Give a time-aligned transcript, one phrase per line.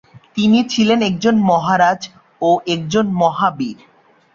[0.35, 2.01] তিনি ছিলেন একজন মহারাজ
[2.41, 3.77] ও একজন মহাবীর।